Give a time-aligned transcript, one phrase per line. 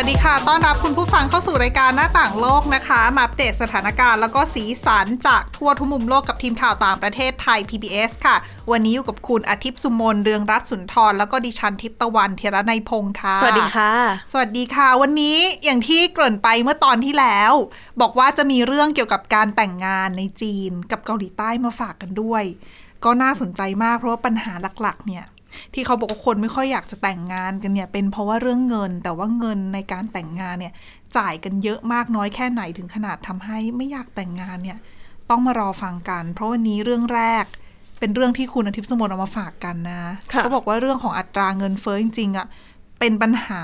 [0.00, 8.36] วัสดีค่ะ ต้อนรับคุณผู้ฟังเข้าสู่รายการหน้าต่างโลกนะคะ มาอัปเดตสถานการณ์แล้วก็สีสันจากทั่วทุกมุมโลกกับทีมข่าวต่างประเทศไทย PBS ค่ะ
[8.70, 13.92] วันนี้อยู่กับคุณอาทิตย์สุมนเรืองรัตน์สุนทร แล้วก็ดิฉันทิพย์ตะวันเทระในยพงค์ค่ะ สวัสดีค่ะ
[14.32, 17.52] สวัสดีค่ะ วันนี้อย่างที่เกริ่นไปเมื่อตอนที่แล้ว
[18.00, 22.44] บอกว่าจะมีเรื่องเกี่ยวกับการแต่งงานในจีนกับเกาหลีใต้มาฝากกันด้วย
[23.04, 24.52] ก็น่าสนใจมากเพราะว่าปัญหา
[24.82, 25.24] หลักๆเนี่ย
[25.74, 30.74] ที่เขาบอกว่าคนไม่ค่อยอยากจะแต่งงานกันเนี่ยเป็นเพราะว่าเรื่องเงิน แต่ว่าเงินในการแต่งงานเนี่ย
[31.16, 34.78] จ่ายกันเยอะมากน้อยแค่ไหนถึงขนาดทำให้ไม่อยากแต่งงานเนี่ย
[35.30, 37.44] ต้องมารอฟังกัน เพราะวันนี้เรื่องแรก
[38.00, 40.00] เป็นเรื่องที่คุณอาทิตย์สมนเอามาฝากกันนะ
[40.32, 42.46] ค่ะเขาบอกว่าเรื่องของอัตราเงินเฟ้อจริงๆอะ่ะ
[42.98, 43.62] เป็นปัญหา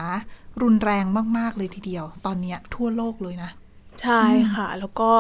[0.63, 1.05] รุนแรง
[1.38, 3.51] มาก ๆ เลยทีเดียว ตอนเนี้ยทั่วโลกเลยนะ
[4.02, 4.23] ใช่
[4.55, 5.11] ค่ะ แล้วก็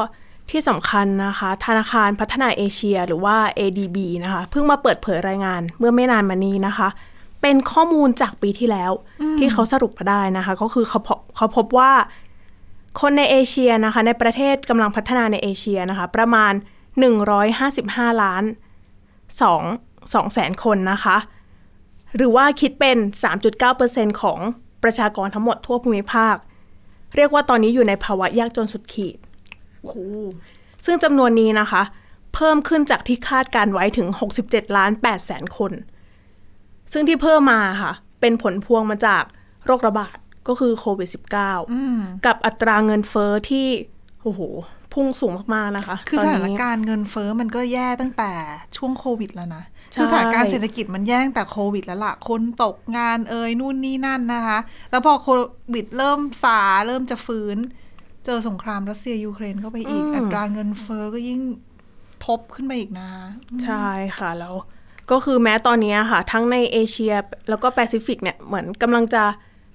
[0.50, 6.88] ที่สำคัญนะคะ ธนาคารพัฒนาเอเชียหรือว่า ADB นะคะ เพิ่งมาเปิดเผยรายงานเมื่อไม่นานมานี้นะคะ
[7.42, 8.92] เป็นข้อมูลจากปีที่แล้ว
[9.38, 11.92] ที่เขาสรุปมาได้นะคะ ก็คือเขาพบเขาพบว่า
[13.00, 16.52] คนในเอเชียนะคะ ในประเทศกำลังพัฒนาในเอเชียนะคะ ประมาณ
[17.56, 18.44] 155 ล้าน
[19.32, 21.16] 2 2แสนคนนะคะ
[22.16, 22.96] หรือว่าคิดเป็น
[23.54, 24.38] 3.9%ของ
[24.82, 26.36] ประชากรทั้งหมดทั่วภูมิภาค
[27.16, 29.18] เรียกว่าตอนนี้อยู่ในภาวะยากจนสุดขีด
[30.84, 31.82] ซึ่งจำนวนนี้นะคะ
[32.34, 34.08] เพิ่มขึ้นจากที่คาดการไว้ถึง
[34.42, 35.72] 67 ล้าน8แสนคน
[36.92, 39.24] ซึ่งที่เพิ่มมาค่ะ เป็นผลพวงมาจาก
[39.66, 40.16] โรคระบาด
[40.48, 41.08] ก็คือโควิด
[41.64, 43.66] -19 กับอัตราเงินเฟอ้อที่
[44.22, 44.40] โอ้โห
[44.92, 48.32] พุ่งสูงมาก ๆ นะคะ คือตสนถานนี้การณ์เงินเฟ้อมันก็แย่ตั้งแต่
[48.76, 54.58] ช่วงโควิดแล้วนะใช่คือสถานการณ์เศรษฐกิจมันแย่ตั้งแต่โควิดแล้วล่ะ คนตกงานเอ่ยนู่นนี่นั่นนะคะ
[54.90, 55.28] แล้วพอโค
[55.74, 57.56] วิดเริ่มซาเริ่มจะฟื้น
[58.24, 61.40] เจอสงครามรัสเซียยูเครนเข้าไปอีก อัตราเงินเฟ้อก็ยิ่ง
[62.24, 63.08] ทบขึ้นมาอีกนะ
[63.64, 64.54] ใช่ค่ะแล้ว
[65.10, 67.14] ก็คือแม้ตอนนี้ค่ะ ทั้งในเอเชีย
[67.48, 69.22] แล้วก็แปซิฟิกเนี่ยเหมือนกำลังจะ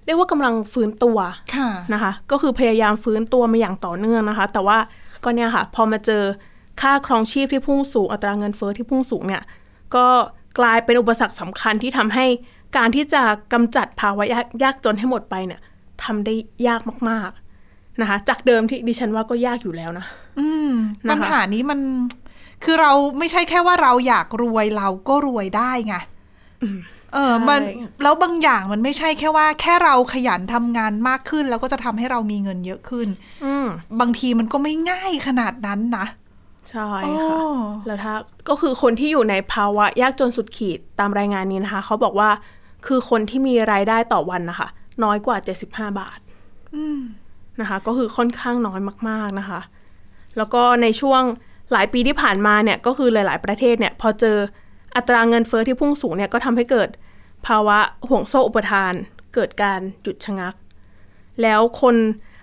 [0.05, 1.17] เรียกว่ากำลังฟื้นตัว
[1.55, 4.77] ค่ะนะคะ ก็คือพยายามฟื้นตัวมาอย่างต่อเนื่องนะคะ แต่ว่า
[5.23, 6.23] ก็เนี่ยค่ะ พอมาเจอ
[6.81, 9.43] ค่าครองชีพที่พุ่งสูงอัตราเงินเฟ้อที่พุ่งสูงเนี่ย
[9.95, 10.05] ก็
[10.59, 12.25] กลายเป็นอุปสรรคสำคัญที่ทำให้
[12.77, 13.21] การที่จะ
[13.53, 15.61] กำจัดภาวะยากยากจนให้หมดไปเนี่ย
[16.03, 16.33] ทำได้
[16.67, 17.48] ยากมากๆ
[18.01, 20.05] นะคะ จากเดิมที่ดิฉันว่าก็ยากอยู่แล้วนะ
[20.39, 20.71] อืม
[21.09, 21.79] นะคะปัญหานี้มัน
[22.63, 25.95] คือเราไม่ใช่แค่ว่าเราอยากรวยเราก็รวยได้ไง
[27.13, 27.61] เออมัน
[28.03, 33.07] แล้วบางอย่างมันไม่ใช่แค่ว่า แค่เราขยันทำงานมากขึ้น แล้วก็จะทำให้เรามีเงินเยอะขึ้น
[33.45, 33.67] อืม
[33.99, 36.05] บางทีมันก็ไม่ง่ายขนาดนั้นนะ
[36.69, 36.89] ใช่
[37.27, 37.57] ค่ะอ๋อ
[37.87, 38.13] แล้วถ้า
[38.49, 42.29] ก็คือคนที่อยู่ในภาวะยากจนสุดขีดตามรายงานนี้นะคะ เขาบอกว่า
[42.85, 44.67] คือคนที่มีรายได้ต่อวันนะคะ
[45.03, 46.19] น้อยกว่า 75 บาท
[47.61, 49.59] นะคะ ก็คือค่อนข้างน้อยมาก ๆนะคะ
[50.37, 51.21] แล้วก็ในช่วง
[51.71, 54.37] หลายปีที่ผ่านมาเนี่ยก็คือหลาย ๆ ประเทศเนี่ยพอเจอ
[54.95, 56.89] อัตราเงินเฟอ้อที่พุ่งสูงเนี่ยก็ทำให้เกิด
[57.47, 57.77] ภาวะ
[58.09, 58.93] ห่วงโซ่อุปทาน
[59.33, 60.53] เกิดการหยุดชะงัก
[61.41, 61.95] แล้วคน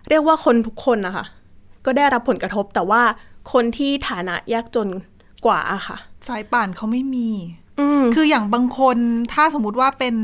[0.08, 1.24] เรียกว่าคนทุกคนนะคะ
[1.84, 3.02] ก็ได้รับผลกระทบแต่ว่า
[3.52, 4.88] คนที่ฐานะยากจน
[5.46, 5.96] กว่าอะค่ะ
[6.28, 7.28] สายป่านเขาไม่มี
[8.14, 8.96] คืออย่างบางคน
[9.32, 10.16] ถ้าสมมุติว่าเป็น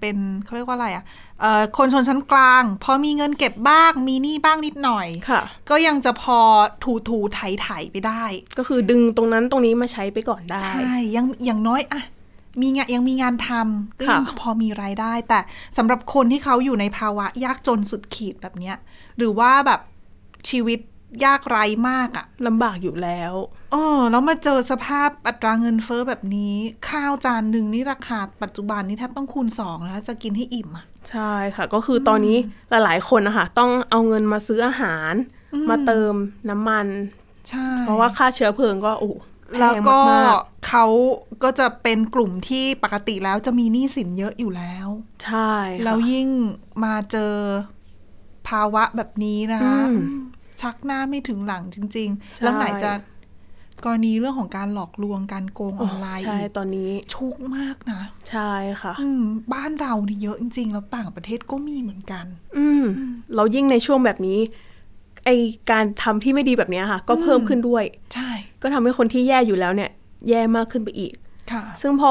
[0.00, 1.04] เป็นเขาเรียกว่าอะไรอะ่ะ
[1.40, 6.38] เอ่อคนชนชั้นกลาง พอมีเงินเก็บบ้างมีหนี้บ้างนิดหน่อยค่ะก็ยังจะพอ
[6.84, 8.24] ถูถูไถไถไปได้
[8.58, 12.02] ก็คือดึงตรงนั้นตรงนี้มาใช้ไปก่อนได้ ใช่ ยังอย่างน้อยอะ
[12.62, 15.40] มีงานยังมีงานทำก็ยังค่ะพอมีรายได้ แต่
[15.78, 18.76] สำหรับคนที่เขาอยู่ในภาวะยากจนสุดขีดแบบเนี้ย
[19.18, 19.80] หรือว่าแบบ
[20.50, 20.78] ชีวิต
[21.24, 23.32] ยากไร้มากอะลำบากอยู่แล้ว
[23.72, 26.54] เออแล้วมาเจอสภาพอัตราเงินเฟ้อแบบนี้
[26.88, 32.36] ข้าวจานหนึ่งนี่ราคาปัจจุบันนี่แทบต้องคูณสองแล้วจะกินให้อิ่มอะใช่ค่ะ ก็คือตอนนี้
[32.70, 35.12] หลายๆคนนะคะต้องเอาเงินมาซื้ออาหาร
[35.70, 36.14] มาเติม
[36.50, 36.86] น้ำมัน
[37.48, 39.14] ใช่เพราะว่าค่าเชื้อเพลิงก็โอ้โห
[39.52, 40.34] พงแล้วก็มาก
[40.68, 40.86] เขา
[41.42, 46.28] ก็จะเป็นกลุ่มที่ปกติแล้วจะมีหนี้สินเยอะอยู่แล้วๆใช่ค่ะแล้วยิ่ง
[46.84, 47.34] มาเจอ
[48.48, 50.00] ภาวะแบบนี้นะคะอืม
[50.62, 52.92] ชักหน้าไม่ถึงหลังจริงใช่ๆแล้วไหนจะ
[53.84, 59.22] กรณีเรื่องของการหลอกลวงการโกงอโอ้อนไลน์ใช่อีกตอนนี้ชุกมากนะ ใช่ค่ะ อืม
[59.52, 62.24] บ้านเรานี่เยอะจริง ๆ แล้วต่างประเทศก็มีเหมือนกัน
[62.58, 62.84] อืม
[63.36, 64.38] เรายิ่งในช่วงแบบนี้
[65.24, 65.30] ไอ
[65.70, 68.30] การทำที่ไม่ดีแบบเนี้ยค่ะ ก็เพิ่มขึ้นด้วย ใช่
[68.62, 69.90] ก็ทำให้คนที่แย่อยู่แล้วเนี่ย
[70.28, 71.12] แย่มากขึ้นไปอีก
[71.52, 72.10] ค่ะ ซึ่งพอ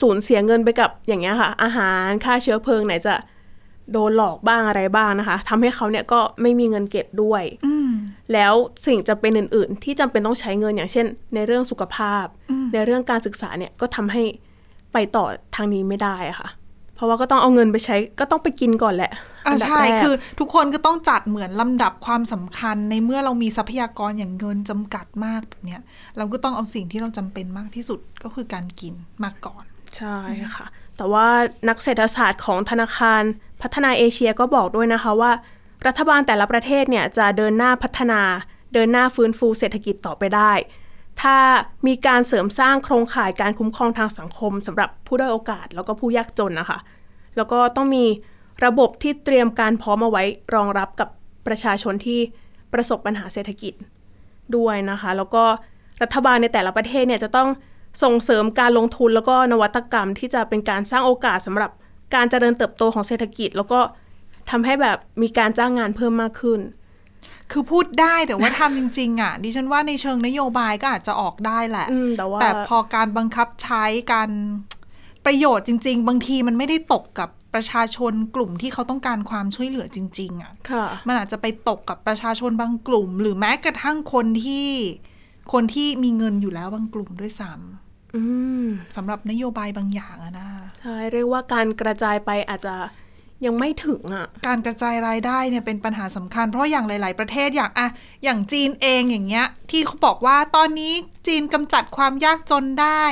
[0.00, 3.14] สูญเสียเงินไปกับอย่างเงี้ยค่ะ อาหารค่าเชื้อเพลิงไหนจะ
[3.92, 7.88] โดนหลอกบ้างอะไรบ้างนะคะทำให้เขาเนี่ยก็ไม่มีเงินเก็บด้วยอืม
[8.32, 8.54] แล้ว
[8.86, 12.24] สิ่งจำเป็นอื่น ๆ ที่จำเป็นต้องใช้เงินอย่างเช่น ในเรื่องสุขภาพ
[12.72, 14.22] ในเรื่องการศึกษาเนี่ยก็ทำให้
[14.92, 15.24] ไปต่อ
[15.54, 16.48] ทางนี้ไม่ได้อะค่ะ
[16.94, 19.12] เพราะว่าก็ต้องเอาเงินไปใช้ ก็ต้องไปกินก่อนแหละ
[19.46, 25.80] อะนดับใช่ แรก คือทุกคนก็ต้องจัดเหมือนลำดับความสำคัญในเมื่อเรามีทรัพยากรอย่างเงินจำกัดมากแบบเนี้ย
[26.16, 28.94] เราก็ต้องเอาสิ่งที่เราจำเป็นมากที่สุดก็คือการกิน
[29.24, 29.64] มาก่อน
[29.96, 30.18] ใช่
[30.56, 31.28] ค่ะ แต่ว่า
[31.68, 33.22] นักเศรษฐศาสตร์ของธนาคาร
[33.62, 35.32] พัฒนาเอเชียก็บอกด้วยนะคะว่า
[35.86, 38.20] รัฐบาลแต่ละประเทศเนี่ยจะเดินหน้าพัฒนา
[38.74, 40.52] เดินหน้าฟื้นฟูเศรษฐกิจต่อไปได้
[41.20, 41.36] ถ้า
[41.86, 46.78] มีการเสริมสร้างโครงข่ายการคุ้มครองทางสังคมสำหรับผู้ด้อยโอกาส แล้วก็ผู้ยากจนนะคะ
[47.36, 48.04] แล้วก็ต้องมี
[48.64, 50.22] ระบบที่เตรียมการพร้อมเอาไว้
[50.54, 51.08] รองรับกับ
[51.46, 52.20] ประชาชนที่
[52.72, 53.74] ประสบปัญหาเศรษฐกิจ
[54.56, 55.44] ด้วยนะคะ แล้วก็
[56.02, 57.48] รัฐบาลในแต่ละประเทศเนี่ยจะต้อง
[58.02, 61.70] ส่งเสริมการลงทุนแล้วก็นวัตกรรมที่จะเป็นการสร้างโอกาสสำหรับ
[62.14, 63.80] การเจริญเติบโตของเศรษฐกิจ แล้วก็
[64.50, 66.60] ทำให้แบบมีการจ้างงานเพิ่มมากขึ้น
[67.52, 74.30] คือพูดได้แต่ว่าทำจริง ๆ อะ ดิฉันว่าในเชิงนโยบายก็อาจจะออกได้แหละอืมแต่ว่าแต่พอการบังคับใช้การ
[75.24, 84.66] ประโยชน์จริง ๆ บางทีมันไม่ได้ตกกับประชาชนกลุ่มที่เขาต้องการความช่วยเหลือจริง ๆอะค่ะ มันอาจจะไปตกกับประชาชนบางกลุ่ม หรือแม้กระทั่งคนที่
[85.52, 87.52] คนที่มีเงินอยู่แล้วบางกลุ่มด้วยซ้
[88.16, 88.22] อื
[88.64, 90.48] มำสำหรับนโยบายบางอย่างอะนะ
[90.80, 92.74] ใช่เรียกว่าการกระจายไปอาจจะ
[93.46, 97.88] ยังไม่ถึงอะการกระจายรายได้เนี่ยเป็นปัญหาสำคัญ เพราะอย่างหลาย ๆ ประเทศอย่างอะ
[98.24, 100.92] อย่างจีนเองอย่างเงี้ย ที่เขาบอกว่าตอนนี้
[101.26, 103.04] จีนกำจัดความยากจนได้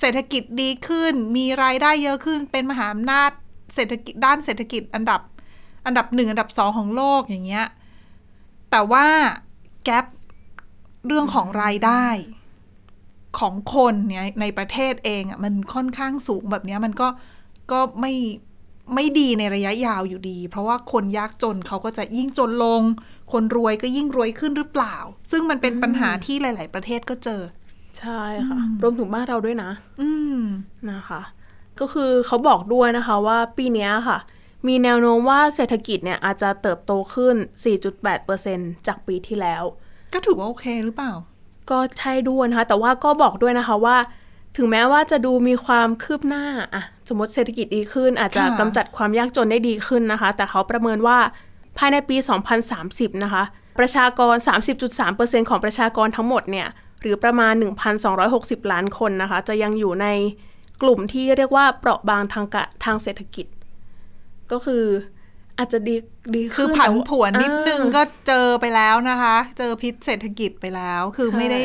[0.00, 3.30] เศรษฐกิจดีขึ้น มีรายได้เยอะขึ้น เป็นมหาอำนาจ
[3.74, 5.20] เศรษฐกิจด้านเศรษฐกิจอันดับ
[5.86, 7.66] อันดับหนึ่งอันดับสองของโลกอย่างเงี้ย
[8.70, 9.06] แต่ว่า
[9.84, 10.04] แกลบ
[11.06, 12.06] เรื่องของรายได้
[13.38, 17.08] ของคนเนี่ยในประเทศเองอะมันค่อนข้างสูงแบบเนี้ยมันก็
[17.72, 18.14] ก็ไม่
[18.94, 22.82] ไม่ดีในระยะยาวอยู่ดี เพราะว่าคนยากจนเขาก็จะยิ่งจนลง
[23.32, 24.96] คนรวยก็ยิ่งรวยขึ้นหรือเปล่า
[25.30, 27.40] ซึ่งมันเป็นปัญหาที่หลาย ๆ ประเทศก็เจอ
[27.98, 29.70] ใช่ค่ะ รวมถึงบ้านเราด้วยนะ
[30.00, 30.38] อืม
[30.90, 31.20] นะคะ
[31.80, 34.18] ก็คือเขาบอกด้วยนะคะว่าปีเนี้ยค่ะ
[34.66, 37.36] มีแนวโน้มว่าเศรษฐกิจเนี่ยอาจจะเติบโตขึ้น
[38.10, 39.62] 4.8%จากปีที่แล้ว
[40.12, 41.12] ก็ถือว่าโอเคหรือเปล่า
[41.70, 43.96] ก็ใช่ด้วยนะคะ แต่ว่าก็บอกด้วยนะคะว่า
[44.56, 51.18] ถึงแม้ว่าจะดูมีความคืบหน้าอะสมมติเศรษฐกิจดีขึ้น อาจจะค่ะกำจัดความยากจนได้ดีขึ้นนะคะ แต่เขาประเมินว่า
[51.78, 52.16] ภายในปี
[52.70, 53.42] 2030 นะคะ
[53.78, 54.34] ประชากร
[54.92, 56.68] 30.3%ของประชากรทั้งหมดเนี่ย
[57.00, 57.54] หรือประมาณ
[58.12, 60.06] 1,260 ล้านคนนะคะ จะยังอยู่ใน
[60.82, 63.46] กลุ่มที่เรียกว่าเปราะบางทางกะทางเศรษฐกิจ
[64.52, 64.84] ก็คือ
[65.60, 65.96] อาจจะดี
[66.34, 71.60] ดีคืขึ้อนผันแต่ว่าผวนนิดนึงอ่าก็เจอไปแล้วนะคะ เจอพิษเศรษฐกิจไปแล้ว คือใช่ไม่ได้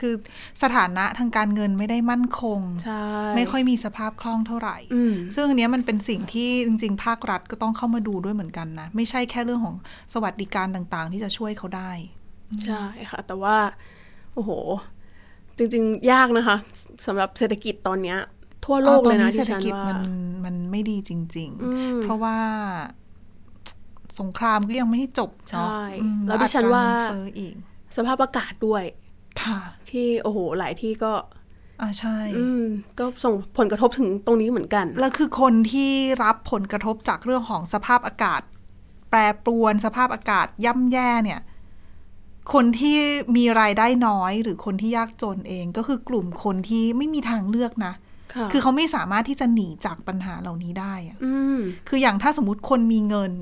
[0.00, 0.14] คือ
[0.62, 3.04] สถานะทางการเงินไม่ได้มั่นคงใช่
[3.36, 9.76] ไม่ค่อยมีสภาพคล่องเท่าไหร่อืมซึ่งอันเนี้ยมันเป็นสิ่งที่จริง ๆ ภาครัฐก็ต้องเข้ามาดูด้วยเหมือนกันนะ ไม่ใช่แค่เรื่องของ
[10.12, 11.90] สวัสดิการต่างๆ ที่จะช่วยเขาได้
[12.66, 13.56] ใช่ค่ะ แต่ว่า
[14.34, 14.50] โอ้โห
[15.56, 16.56] จริง ๆ ยากนะคะ
[17.06, 18.18] สำหรับเศรษฐกิจตอนเนี้ย
[18.64, 20.00] ทั่วโลกตอเลยนะเศรที่ษฐฉันกิจว่ามัน
[20.44, 22.36] มันไม่ดีจริงอืมๆเพราะว่า
[24.20, 27.54] สงครามก็ยังไม่ให้จบเนาะใช่อืมแล้วดิฉันว่าอัตรเงิเฟ้ออีก
[27.96, 28.84] สภาพอากาศด้วย
[29.42, 29.58] ค่ะ
[29.90, 31.12] ที่โอ้โหหลายที่ก็
[31.80, 32.64] อ่าใช่อืม
[32.98, 35.90] ก็ส่งผลกระทบถึงตรงนี้เหมือนกัน แล้วคือคนที่
[36.24, 38.40] รับผลกระทบจากเรื่องของสภาพอากาศ
[39.10, 41.40] แปรปรวนสภาพอากาศย่ำแย่เนี่ย
[42.52, 42.96] คนที่
[43.36, 47.92] มีรายได้น้อย หรือคนที่ยากจนเองก็คือกลุ่มคนที่ไม่มีทางเลือกนะ
[48.34, 53.32] ค่ะคือเขาไม่สามารถที่จะหนีจากปัญหาเหล่านี้ได้อะอืมคืออย่างถ้าสมมติคนมีเงิน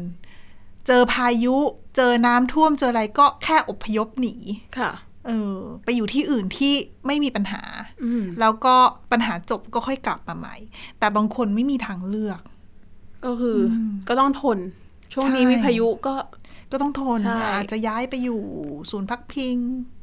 [0.93, 1.57] เจอพายุ
[1.97, 4.35] เจอน้ำท่วมเจออะไรก็แค่อพยพหนี
[4.79, 4.91] ค่ะ
[5.27, 6.75] เออไปอยู่ที่อื่นที่
[7.07, 7.63] ไม่มีปัญหา
[8.05, 8.75] อืมแล้วก็
[9.13, 10.57] ปัญหาจบก็ค่อยกลับมาใหม่
[10.99, 12.41] แต่บางคนไม่มีทางเลือก
[13.25, 14.59] ก็คืออมก็ต้องทน
[15.13, 16.15] ช่วงนี้ใช่มีพายุก็
[16.73, 18.41] ก็ต้องทนใช่อาจจะย้ายไปอยู่
[18.91, 19.57] ศูนย์พักพิง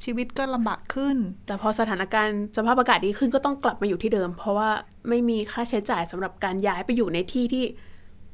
[0.04, 4.70] ชีวิตก็ลำบากขึ้น แต่พอสถานการณ์สภาพอากาศดีขึ้นก็ต้องกลับมาอยู่ที่เดิม เพราะว่า
[5.10, 7.66] ไม่มีค่าใช้จ่ายสำหรับการย้ายไปอยู่ในที่ที่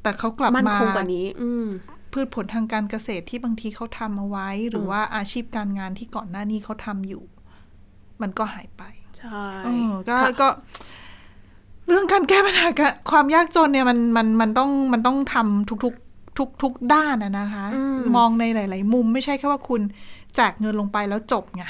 [0.03, 1.65] แต่เขากลับมั่นมาคงกว่านี้ อืม
[2.13, 7.23] พืชผลทางการเกษตรที่บางทีเขาทำเอาไว้ หรือว่าอาชีพการงานที่ก่อนหน้านี้เขาทำอยู่
[8.21, 8.83] มันก็หายไป
[9.17, 10.47] ใช่เออก็ค่ะก็
[11.87, 17.65] เรื่องการแก้ปัญหากับความยากจนเนี่ยมันมันมันต้องมันต้องทำทุกๆทุกทุกด้านอะนะคะ
[18.15, 19.81] มองในหลาย ๆ มุมไม่ใช่แค่ว่าคุณ
[20.35, 21.63] แจกเงินลงไปแล้วจบไง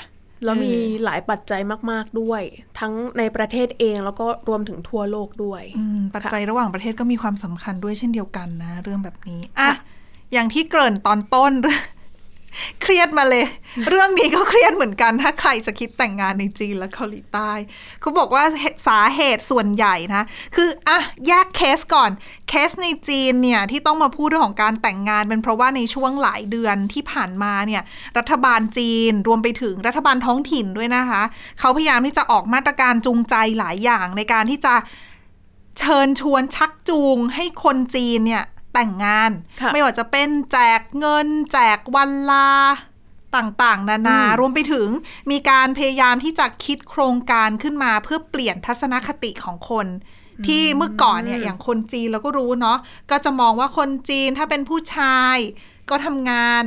[0.45, 2.41] แล้วมีเออหลายปัจจัยมาก ๆ ด้วย
[2.79, 9.71] ทั้งในประเทศเองแล้วก็รวมถึงทั่วโลกด้วยอืมปัจจัยระหว่างประเทศก็มีความสำคัญด้วยเช่นเดียวกันนะ เรื่องแบบนี้ อะ
[10.33, 11.53] อย่างที่เกริ่นตอนต้น
[12.81, 13.45] เครียดมาเลย
[13.89, 17.51] เรื่องนี้ก็เครียดเหมือนกัน ถ้าใครจะคิดแต่งงานในจีนและเกาหลีใต้
[18.01, 18.43] เขาบอกว่า
[18.87, 20.23] สาเหตุส่วนใหญ่นะ
[20.55, 22.11] คืออะแยกเคสก่อน
[22.49, 27.83] เคสในจีนเนี่ยที่ต้องมาพูดเรื่องของการแต่งงานเป็นเพราะว่าในช่วงหลายเดือนที่ผ่านมาเนี่ย
[28.17, 31.23] รัฐบาลจีนรวมไปถึงรัฐบาลท้องถิ่นด้วยนะคะ
[31.59, 34.73] เขาพยายามที่จะออกมาตรการจูงใจหลายอย่างในการที่จะ
[35.79, 42.49] เชิญชวนชักจูงให้คนจีนเนี่ย แต่งงานค่ะไม่ว่าจะเป็นแจกเงิน แจกวันลา
[43.35, 44.87] ต่างๆ นานาอืมรวมไปถึง
[45.31, 49.87] มีการพยายามที่จะคิดโครงการขึ้นมาเพื่อเปลี่ยนทัศนคติของคน
[50.47, 52.77] ที่เมื่อก่อนเนี่ยอย่างคนจีนเราก็รู้เนาะ
[53.11, 55.37] ก็จะมองว่าคนจีนถ้าเป็นผู้ชาย
[55.89, 56.63] ก็ทำงาน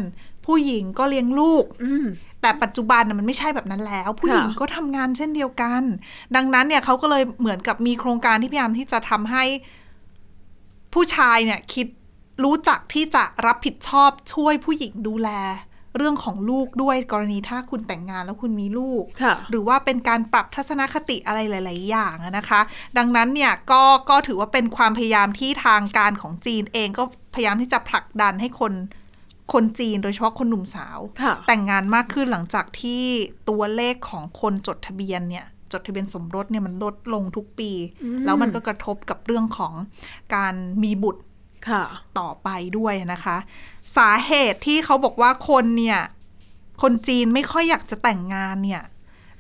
[0.46, 2.06] ผู้หญิงก็เลี้ยงลูกอืม
[2.40, 5.82] แต่ปัจจุบันน่ะมันไม่ใช่แบบนั้นแล้ว ผู้หญิงค่ะก็ทำงานเช่นเดียวกัน
[6.36, 9.44] ดังนั้นเนี่ยเขาก็เลยเหมือนกับมีโครงการที่พยายามที่จะทำให้
[10.96, 11.86] ผู้ชายเนี่ยคิด
[12.44, 15.30] รู้จักที่จะรับผิดชอบช่วยผู้หญิงดูแล
[15.96, 22.60] เรื่องของลูกด้วยกรณีถ้าคุณแต่งงานแล้วคุณมีลูกค่ะหรือว่าเป็นการปรับทัศนคติอะไรหลาย ๆ อย่างอะนะคะ
[22.98, 28.72] ดังนั้นเนี่ยก็ก็ถือว่าเป็นความพยายามที่ทางการของจีนเองก็พยายามที่จะผลักดันให้คน
[29.52, 33.02] คนจีนโดยเฉพาะคนหนุ่มสาวค่ะแต่งงานมากขึ้นหลังจากที่
[33.48, 37.70] ตัวเลขของคนจดทะเบียนเนี่ยจ ดทะเบียนสมรสเนี่ยมันลดลงทุกปี
[38.24, 39.72] แล้วมันก็กระทบกับเรื่องของ
[40.34, 41.22] การมีบุตร
[41.68, 41.84] ค่ะ
[42.18, 43.36] ต่อไปด้วยนะคะ
[43.96, 46.00] สาเหตุที่เขาบอกว่าคนเนี่ย
[46.82, 48.82] คนจีนไม่ค่อยอยากจะแต่งงานเนี่ย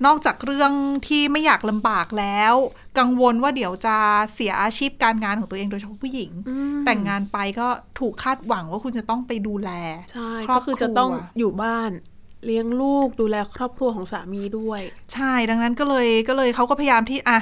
[0.06, 0.72] นอกจากเรื่อง
[1.06, 2.54] ที่ไม่อยากลำบากแล้ว
[2.98, 3.96] กังวลว่าเดี๋ยวจะ
[4.34, 9.70] เสียอาชีพการงานของตัวเองโดยเฉพาะผู้หญิงอืมแต่งงานไปก็ถูกคาดหวังว่าคุณจะต้องไปดูแล
[10.12, 11.90] ใช่ครอบก็คือจะต้องครัวอยู่บ้าน
[12.46, 14.80] เลี้ยงลูกดูแลครอบครัวของสามีด้วย
[15.12, 17.40] ใช่ดังนั้นก็เลยก็เลยเขาก็พยายามที่อะ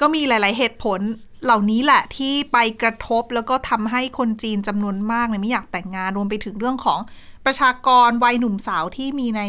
[0.00, 1.00] ก็มีหลาย ๆ เหตุผล
[1.44, 7.00] เหล่านี้แหละที่ไปกระทบแล้วก็ทำให้คนจีนจำนวนมากเนี่ยไม่อยากแต่งงานรวมไปถึงเรื่องของ
[7.46, 9.42] ประชากรวัยหนุ่มสาวที่มีใน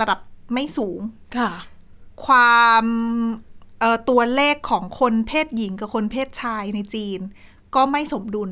[0.00, 0.18] ระดับ
[0.52, 1.00] ไม่สูง
[1.38, 1.50] ค่ะ
[2.26, 2.84] ความ
[3.80, 7.20] เอ่อตัวเลขของคนเพศหญิงกับคนเพศชายในจีน
[7.74, 8.50] ก็ไม่สมดุล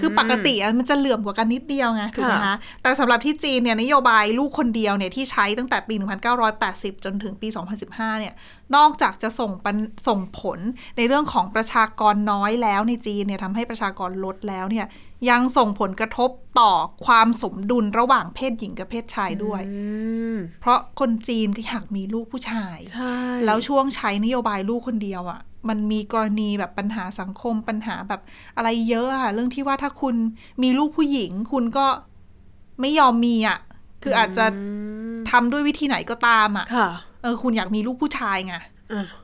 [0.00, 5.94] คือปกติอะมันจะเหลื่อมกว่ากันนิดเดียวไงถูกไหมคะค่ะแต่สำหรับที่จีนเนี่ยนโยบายลูกคนเดียวเนี่ยที่ใช้ตั้งแต่ปี
[6.50, 7.48] 1980 จนถึงปี
[7.84, 8.34] 2015 เนี่ย
[8.76, 9.76] นอกจากจะส่งปัน
[10.08, 10.58] ส่งผล
[10.96, 14.86] ในเรื่องของประชากรน้อยแล้วในจีนเนี่ยทำให้ประชากรลดแล้วเนี่ย
[15.30, 16.30] ยังส่งผลกระทบ
[16.60, 16.72] ต่อ
[17.06, 19.82] ความสมดุลระหว่างเพศหญิงกับเพศชายด้วยอื
[20.34, 23.16] มเพราะคนจีนก็อยากมีลูกผู้ชายใช่
[23.46, 28.20] แล้วช่วงใช้นโยบายลูกคนเดียวอะ่ะ มันมีกรณีแบบปัญหาสังคมปัญหาแบบ
[28.56, 30.14] อะไรเยอะอะเรื่องที่ว่าถ้าคุณ
[30.62, 31.86] มีลูกผู้หญิง คุณก็
[32.80, 33.58] ไม่ยอมมีอะ่ะ
[34.02, 34.44] คืออาจจะ
[35.30, 36.88] ทำด้วยวิธีไหนก็ตามอะ่ะค่ะ
[37.22, 38.64] เออคุณอยากมีลูกผู้ชายไงอะ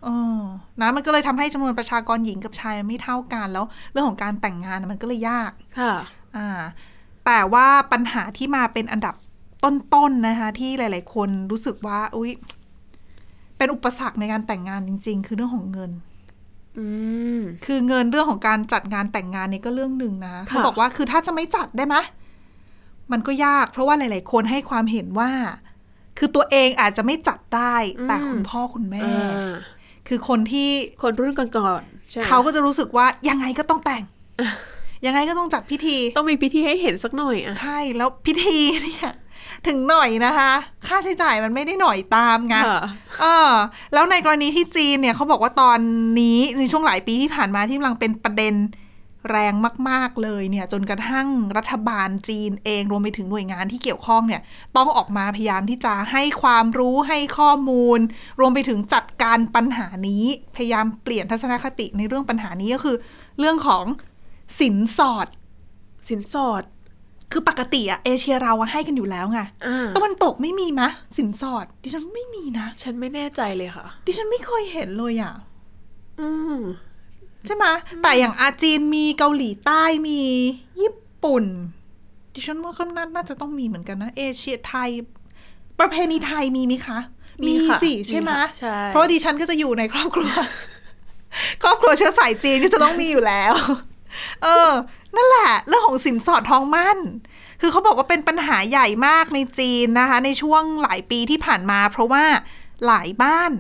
[0.05, 0.41] เออ
[0.81, 5.95] นะมันก็เลยทำให้จำนวนประชากรหญิงกับชายมันไม่เท่ากันแล้ว เรื่องของการแต่งงานอะมันก็เลยยาก ค่ะ
[6.37, 6.61] อ่า
[7.27, 9.15] แต่ว่าปัญหาที่มาเป็นอันดับ
[9.65, 12.31] ต้นๆนะคะ ที่หลาย ๆ คนรู้สึกว่า อุ๊ย
[13.57, 16.08] เป็นอุปสรรคในการแต่งงานจริง ๆ คือเรื่องของเงินอืม
[17.67, 21.97] คือเงินเรื่องของการจัดงานแต่งงานเนี่ยก็เรื่องหนึ่งนะค่ะเขาบอกว่าคือถ้าจะไม่จัดได้ไหม
[23.13, 25.31] มันก็ยาก เพราะว่าหลาย ๆ คนให้ความเห็นว่า
[26.19, 27.75] คือตัวเองอาจจะไม่จัดได้
[28.09, 29.55] แต่คุณพ่อคุณแม่อ่า
[30.09, 30.69] คือคนที่
[31.03, 34.03] คนรุ่นก่อนๆใช่ไหมเขาก็จะรู้สึกว่ายังไงก็ต้องแต่ง
[35.07, 39.11] ยังไงก็ต้องจัดพิธี ต้องมีพิธีให้เห็นสักหน่อยอะใช่แล้วพิธีเนี่ย
[39.67, 40.53] ถึงหน่อยนะคะ
[40.87, 42.83] ค่าใช้จ่ายมันไม่ได้หน่อยตามไงค่ะ
[43.21, 43.53] เออ
[43.93, 45.79] แล้วในกรณีที่จีนเนี่ยเขาบอกว่าตอน
[46.21, 48.55] นี้ในช่วงหลายปีที่ผ่านมาที่กำลังเป็นประเด็น
[49.31, 49.55] แรง
[49.89, 54.43] มาก ๆ เลยเนี่ยจนกระทั่งรัฐบาลจีนเองรวมไปถึงหน่วยงานที่เกี่ยวข้องเนี่ย
[54.77, 57.99] ต้องออกมาพยายามที่จะให้ความรู้ให้ข้อมูล
[58.41, 60.25] รวมไปถึงจัดการปัญหานี้
[60.57, 62.97] พยายามเปลี่ยนทัศนคติในเรื่องปัญหานี้ก็คือ
[63.39, 63.85] เรื่องของ
[64.61, 65.27] สินสอด
[66.09, 66.63] สินสอด
[67.33, 75.35] คือปกติอะเอเชียเราอะให้กันอยู่แล้วไงอ่าตะวันตกไม่มีมะ สินสอด ดิฉันไม่มีนะ ฉันไม่แน่ใจเลยค่ะ ดิฉันไม่เคยเห็นเลยอะ
[76.21, 76.61] อืม
[77.47, 77.65] ใช่ไหม
[78.03, 80.21] แต่อย่างอาจีนมีเกาหลีใต้มี
[80.81, 80.93] ญี่
[81.25, 81.45] ปุ่น
[82.35, 84.91] ดิฉันว่าก็น่าน่าจะต้องมีเหมือนกันนะ เอเชียไทย
[85.81, 86.99] ประเพณีไทยมีไหมคะ
[87.49, 90.31] มีค่ะสิใช่ไหมมีค่ะใช่เพราะว่าดิฉันก็จะอยู่ในครอบครัว
[91.63, 93.55] ครอบครัวเชื้อสายจีนที่จะต้องมีอยู่แล้ว
[94.43, 94.71] เออ
[95.17, 96.99] นั่นแหละ เรื่องของสินสอดทองมั่น
[97.61, 102.25] คือเขาบอกว่าเป็นปัญหาใหญ่มากในจีนนะคะ ในช่วงหลายปีที่ผ่านมา เพราะว่า
[102.87, 103.53] หลายบ้าน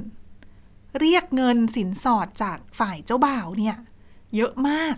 [1.01, 3.77] เรียกเงินสินสอดจากฝ่ายเจ้าบ่าวเนี่ย
[4.37, 4.97] เยอะมาก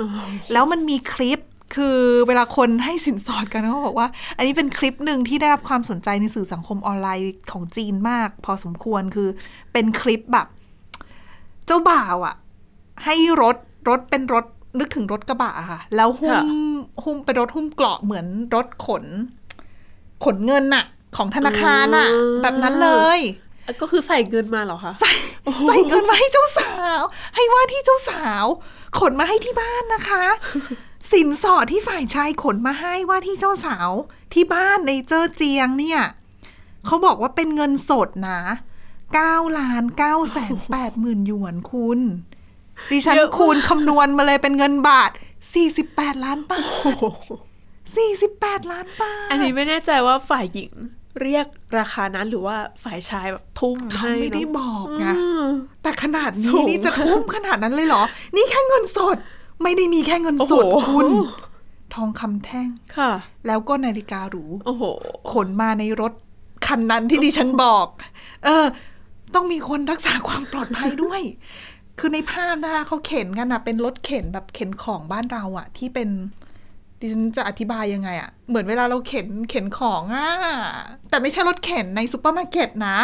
[0.00, 0.08] อ๋อ
[0.52, 1.40] แล้วมันมีคลิป
[1.74, 9.28] คือเวลาคนให้สินสอดกันเขาบอกว่า อันนี้เป็นคลิปหนึ่งที่ได้รับความสนใจในสื่อสังคมออนไลน์ของจีนมาก พอสมควรคือ
[9.72, 10.46] เป็นคลิปแบบ
[11.66, 12.34] เจ้าบ่าวอะ
[13.04, 13.56] ให้รถ
[13.88, 14.44] รถเป็นรถ
[14.78, 16.46] นึกถึงรถกระบะอะค่ะ แล้วหุ้ม
[17.04, 19.04] หุ้มเป็นรถหุ้มเกราะเหมือนรถขน
[20.24, 20.84] ขนเงินน่ะ
[21.16, 22.08] ของธนาคารน่ะ
[22.42, 23.18] แบบนั้นเลย
[23.80, 25.12] ก็คือใส่เงินมาเหรอคะใส่
[25.66, 27.02] ใส่เงินมาให้เจ้าสาว
[27.34, 28.44] ให้ว่าที่เจ้าสาว
[29.00, 30.24] ขนมาให้ที่บ้านนะคะ
[31.12, 33.90] สินสอดที่ฝ่ายชายขนมาให้ว่าที่เจ้าสาว
[34.34, 36.00] ที่บ้านในเจอเจียงเนี่ย
[36.86, 38.40] เขาบอกว่าเป็นเงินสดนะ
[38.98, 42.00] 9ล้าน9แสน8หมื่นหยวนคุณ
[42.90, 45.10] ดิฉันเยอะมากคูณคำนวณมาเลยเป็นเงินบาท
[45.66, 47.04] 48 ล้านบาทโอ้โห
[47.80, 50.72] 48 ล้านบาท อันนี้ไม่แน่ใจว่าฝ่ายหญิง
[51.22, 51.46] เรียก
[51.78, 55.46] ราคานั้นหรือว่าฝ่ายชายแบบทุ่มเขาให้ไม่ได้เนอะบอกไงอืม
[55.82, 58.02] แต่ขนาดสูนี้งนี่จะคุ้มขนาดนั้นเลยเหรอ
[58.36, 59.16] นี่แค่เงินสด
[59.62, 61.06] ไม่ได้มีแค่เงินสดโอ้โหคุณ
[61.94, 63.12] ทองคำแท่งค่ะ
[63.46, 64.82] แล้วก็นาฬิกาหรูโอ้โห
[65.32, 66.12] ขนมาในรถ
[66.66, 67.86] คันนั้นที่ดิฉันบอก
[68.44, 68.64] เออ
[69.34, 71.22] ต้องมีคนรักษาความปลอดภัยด้วย
[72.04, 76.08] คือในภาพนะคะเขาเข็นกันอะเป็นรถเข็นแบบเข็นของบ้านเราอะที่เป็น
[77.00, 80.28] ดิฉันจะอธิบายยังไงอะเหมือนเวลาเราเข็นเข็นของอะ
[81.10, 82.96] แต่ไม่ใช่รถเข็นในซูเปอร์มาร์เก็ตนะ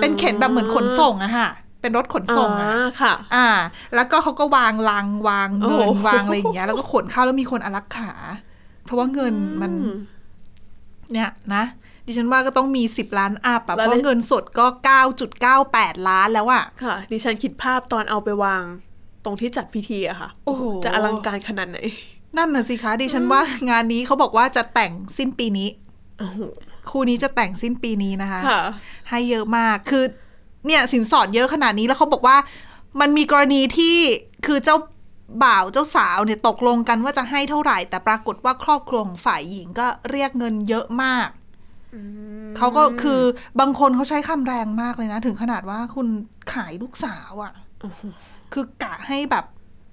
[0.00, 1.48] เป็นเข็นแบบเหมือนขนส่งอะค่ะ
[1.80, 3.48] เป็นรถขนส่งอะอ่าค่ะ อ่า
[3.94, 8.12] แล้วก็เขาก็วางลังวางเงินโอ้โหวางอะไรอย่างเงี้ย แล้วก็ขนเข้าแล้วมีคนอารักขา
[8.84, 10.13] เพราะว่าเงินมันอืม
[11.12, 11.64] เนี่ยนะ
[12.06, 14.66] ดิฉันว่าก็ต้องมี 10 ล้าน up อะเพราะเงินสดก็
[15.36, 18.62] 9.98 ล้านแล้วอะค่ะ ดิฉันคิดภาพตอนเอาไปวาง
[19.24, 21.78] ตรงที่จัดพิธีอะค่ะ โอ้โห จะอลังการขนาดไหน
[22.36, 25.68] นั่นน่ะสิคะ ดิฉันว่างานนี้เขาบอกว่าจะแต่งสิ้นปีนี้
[26.18, 26.40] โอ้โห
[26.90, 28.60] คู่นี้จะแต่งสิ้นปีนี้นะคะค่ะ
[29.10, 30.04] ให้เยอะมาก คือ
[30.66, 32.36] เนี่ยสินสอดเยอะขนาดนี้แล้วเขาบอกว่า
[33.00, 33.96] มันมีกรณีที่
[34.46, 34.76] คือเจ้า
[35.44, 41.28] บ่าวเจ้าสาวเนี่ยตกลงกันว่าจะให้เท่าไหร่ แต่ปรากฏว่าครอบครัวของฝ่ายหญิงก็เรียกเงินเยอะมาก
[42.56, 43.20] เขาก็คือ
[43.60, 46.06] บางคนเขาใช้คำแรงมากเลยนะ ถึงขนาดว่าคุณ
[46.52, 47.52] ขายลูกสาวอะ่ะ
[48.52, 49.44] คือกะให้แบบ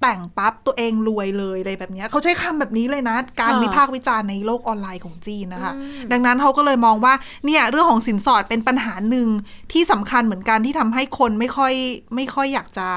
[0.02, 5.74] แต่งปั๊บตัวเองรวยเลยอะไรแบบเนี้ยเขาใช้คำแบบนี้เลยนะ การค่ะวิพากษ์วิจารณ์ในโลกออนไลน์ของจีนนะคะ
[6.12, 7.14] ดังนั้นเขาก็เลยมองว่า
[7.46, 9.28] เนี่ยเรื่องของสินสอดเป็นปัญหาหนึ่ง
[9.72, 11.74] ที่สำคัญเหมือนกันที่ทำให้คนไม่ค่อย
[12.16, 12.90] ไม่ค่อยอยากจะ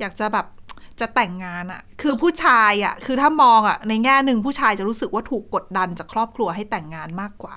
[0.00, 0.46] อยากจะแบบ
[1.00, 7.56] จะแต่งงานอะ่ะคือผู้ชายอะ่ะคือถ้ามองอะ่ะในแง่หนึ่งผู้ชายจะรู้สึกว่าถูกกดดันจากครอบครัวให้แต่งงานมากกว่า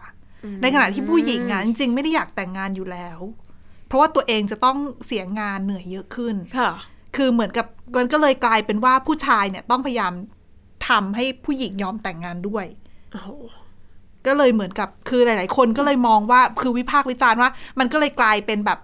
[0.62, 3.20] ในขณะที่ผู้หญิงอะจริงๆไม่ได้อยากแต่งงานอยู่แล้ว
[3.88, 6.72] เพราะว่าตัวเองจะต้องเสียงานเหนื่อยเยอะขึ้นค่ะ
[7.16, 7.66] คือเหมือนกับ
[7.98, 10.14] มันก็เลยกลายเป็นว่าผู้ชายเนี่ยต้องพยายาม
[10.88, 12.66] ทำให้ผู้หญิงยอมแต่งงานด้วย
[13.12, 13.30] โอ้โห
[14.26, 18.80] ก็เลยเหมือนกับคือหลาย ๆ คนก็เลยมองว่าคือวิพากษ์วิจารณ์ว่า มันก็เลยกลายเป็นแบบ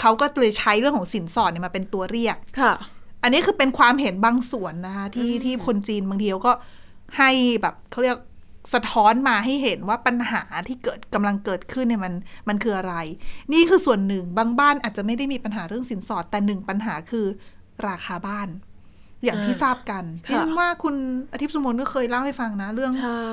[0.00, 2.74] เขาก็เลยใช้เรื่องของสินสอดเนี่ยมาเป็นตัวเรียกค่ะ
[3.22, 6.52] อันนี้คือเป็นความเห็นบางส่วนนะคะ ที่ที่คนจีนบางทีเขาก็
[7.18, 7.30] ให้
[7.62, 8.18] แบบเขาเรียก
[8.74, 12.14] สะท้อนมาให้เห็นว่าปัญหาที่เกิดกำลังเกิดขึ้นเนี่ยมัน
[12.48, 12.94] มันคืออะไร
[13.52, 17.26] นี่คือส่วนหนึ่งบางบ้านอาจจะไม่ได้มีปัญหาเรื่องสินสอด แต่หนึ่งปัญหาคือ
[17.88, 18.48] ราคาบ้าน
[19.24, 20.94] อย่างที่ทราบกันค่ะที่ฉันว่าคุณ
[21.32, 23.30] อาทิตย์สมนก็เคยเล่าให้ฟังนะเรื่องใช่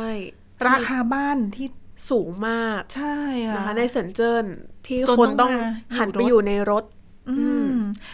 [0.67, 1.67] ราคาบ้านที่
[2.10, 3.17] สูงมากใช่
[3.50, 4.46] ค่ะนะคะในเซินเจิ้น
[4.86, 6.84] ที่จนคนต้ต้อองงมาหันไปอยู่รถอยู่ในรถ
[7.30, 7.62] อืม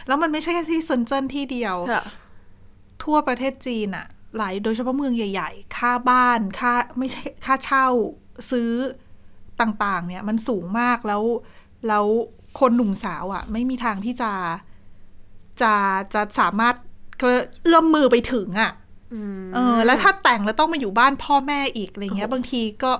[0.07, 2.03] แล้วมันไม่ใช่แค่ที่เซินเจิ้นที่เดียวค่ะ
[3.03, 4.05] ทั่วประเทศจีนอะ
[4.37, 7.87] หลายโดยเฉพาะเมืองใหญ่ ๆ ค่าบ้าน ค่าไม่ใช่ค่าเช่า
[8.51, 8.71] ซื้อ
[9.61, 11.23] ต่างๆ เนี่ยมันสูงมากแล้ว
[11.87, 12.05] แล้ว
[12.59, 14.31] คนหนุ่มสาวอะไม่มีทางที่จะ
[15.61, 15.73] จะ
[16.13, 16.75] จะสามารถ
[17.63, 18.71] เอื้อมมือไปถึงอะ
[19.53, 22.91] เออ แล้วถ้าแต่งแล้วต้องมาอยู่บ้านพ่อแม่อีกอะไรเงี้ย บางทีก็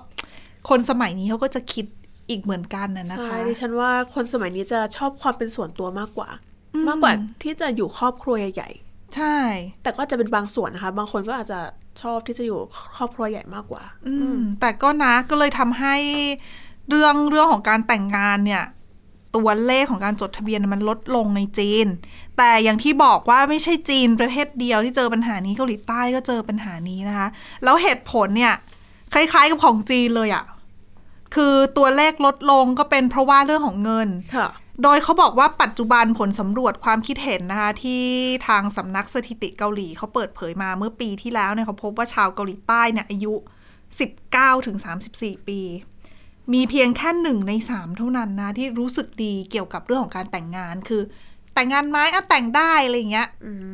[0.70, 1.86] คนสมัยนี้เขาก็จะคิด
[2.30, 6.49] อีกเหมือนกันนะนะใช่คะดิฉันว่าคนสมัยนี้จะชอบความเป็นส่วนตัวมากกว่าอื
[6.82, 8.70] มมากกว่าที่จะอยู่ครอบครัวใหญ่
[9.16, 11.60] ใช่ๆแต่ก็จะเป็นบางส่วนนะคะ บางคนก็อาจจะ
[12.02, 12.60] ชอบที่จะอยู่
[12.98, 15.96] ครอบครัวใหญ่มากกว่า อืม แต่ก็นะก็เลยทำให้
[16.90, 18.64] เรื่องเรื่องของการแต่งงานเนี่ย
[19.36, 21.88] ตัวเลขของการจดทะเบียนมันลดลงในจีน
[22.38, 27.28] แต่อย่างที่บอกว่าไม่ใช่จีนประเทศเดียวที่เจอปัญหานี้เกาหลีใต้ก็เจอปัญหานี้นะคะ
[27.64, 28.54] แล้วเหตุผลเนี่ย
[29.14, 30.44] คล้าย ๆกับของจีนเลยอะ่ะ
[31.36, 34.50] คือตัวเลขลดลงก็เป็นเพราะว่าเรื่องของเงินค่ะ
[34.84, 38.04] โดยเขาบอกว่าปัจจุบันผลสำรวจความคิดเห็นนะคะที่
[38.48, 43.34] ทางสำนักสถิติเกาหลีเขาเปิดเผยมาเมื่อปีที่แล้วเนี่ยเขาพบว่าชาวเกาหลีใต้เนี่ยอายุ
[44.00, 44.78] 19ถึง
[45.14, 45.62] 34 ปี
[46.54, 51.02] มีเพียงแค่หนึ่งในสามเท่านั้นนะที่รู้สึกดีเกี่ยวกับเรื่องของการแต่งงานคือ
[51.54, 53.28] แต่งงานไหมอะแต่งได้อะไรอย่างเงี้ย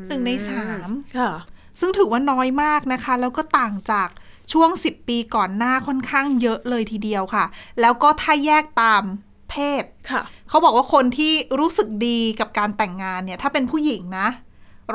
[0.08, 1.32] หนึ่งในสามค่ะ
[1.80, 4.10] ซึ่งถือว่าน้อยมากนะคะ แล้วก็ต่างจาก
[4.54, 7.46] ช่วง 10 ปีก่อนหน้าค่อนข้างเยอะเลยทีเดียวค่ะ
[7.82, 9.04] แล้วก็ถ้าแยกตาม
[9.50, 14.28] เพศค่ะเขาบอกว่าคนที่รู้สึกดีกับการแต่งงานเนี่ย ถ้าเป็นผู้หญิงนะ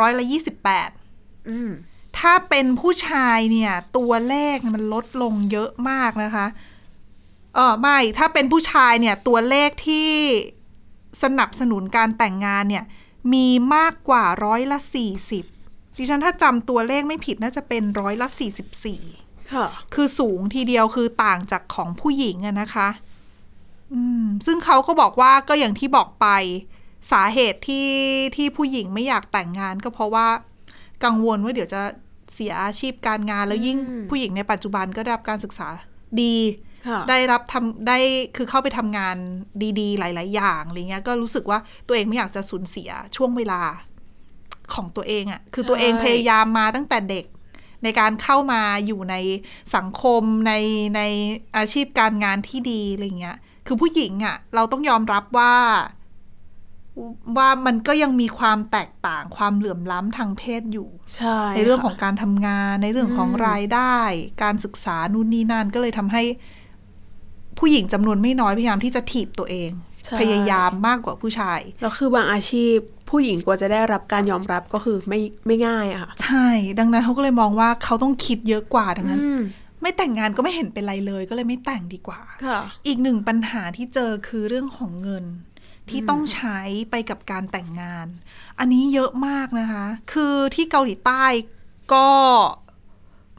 [0.01, 0.91] ร้อยละยี่สิบแปด
[1.49, 1.71] อืม
[2.19, 6.47] ถ้าเป็นผู้ชายเนี่ย ตัวเลขมันลดลงเยอะมากนะคะ
[7.55, 10.09] เออไม่ ถ้าเป็นผู้ชายเนี่ย ตัวเลขที่
[11.23, 12.85] สนับสนุนการแต่งงานเนี่ย
[13.33, 15.45] มีมากกว่าร้อยละสี่สิบ
[15.99, 19.03] ดิฉันถ้าจำตัวเลขไม่ผิดน่าจะเป็นร้อยละสี่สิบสี่
[19.53, 23.10] ค่ะคือสูงทีเดียวคือต่างจากของผู้หญิงอะนะคะอืม
[24.47, 26.27] ซึ่งเขาก็บอกว่าก็อย่างที่บอกไป
[27.13, 27.89] สาเหตุที่
[28.37, 30.27] ที่ผู้หญิงไม่อยากแต่งงาน ก็เพราะว่า
[31.05, 31.83] กังวลว่าเดี๋ยวจะ
[32.35, 35.69] เสียอาชีพการงาน แล้วยิ่งอืมผู้หญิงในปัจจุบันก็ได้รับการศึกษา
[36.23, 36.37] ดี
[36.89, 37.99] ค่ะได้รับทำได้
[38.37, 39.17] คือเข้าไปทำงาน
[39.81, 43.63] ดี ๆ หลาย ๆ อย่างอะไรเงี้ยก็รู้สึกว่าตัวเองไม่อยากจะสูญเสียช่วงเวลา
[44.75, 47.25] ของตัวเองอะ่ะคือตัวเองพยายามมาตั้งแต่เด็ก
[47.85, 49.15] ในการเข้ามาอยู่ใน
[49.77, 50.53] สังคมใน
[50.97, 51.01] ใน
[51.57, 53.39] อาชีพการงานที่ดีอะไรเงี้ย
[53.71, 55.55] คือผู้หญิงอะ่ะ เราต้องยอมรับว่า
[57.37, 63.99] ว่ามันก็ยังมีความแตกต่างความเหลื่อมล้ำทางเพศอยู่ใช่ในเรื่องค่ะของการทำงานในเรื่องของอืมรายได้
[64.43, 66.23] การศึกษานู่นนี่นั่นก็เลยทำให้
[67.59, 69.71] ผู้หญิงจำนวนไม่น้อยพยายามที่จะถีบตัวเอง
[70.07, 72.77] ใช่พยายามมากกว่าผู้ชายแล้วคือบางอาชีพ
[73.11, 76.47] ผู้หญิงกว่าจะได้รับการยอมรับก็คือไม่ไม่ง่ายอะค่ะใช่
[76.79, 79.41] ดังนั้นเขาก็เลยมองว่าเขาต้องคิดเยอะกว่าดังนั้นอืม
[79.83, 85.25] ไม่แต่งงานก็ไม่เห็นเป็นไรเลย ก็เลยไม่แต่งดีกว่าค่ะอีกหนึ่งปัญหาที่เจอคือเรื่องของเงิน
[85.89, 88.07] ที่ต้องใช้ไปกับการแต่งงาน
[88.59, 91.25] อันนี้เยอะมากนะคะ คือที่เกาหลีใต้
[91.95, 92.09] ก็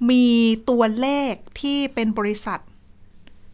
[0.10, 0.25] มี
[0.69, 2.60] ตัวเลขที่เป็นบริษัท